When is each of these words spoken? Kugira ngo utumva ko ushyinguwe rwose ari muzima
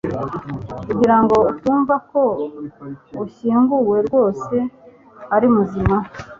Kugira 0.87 1.15
ngo 1.21 1.37
utumva 1.51 1.95
ko 2.11 2.21
ushyinguwe 3.23 3.97
rwose 4.07 4.55
ari 5.35 5.47
muzima 5.55 5.95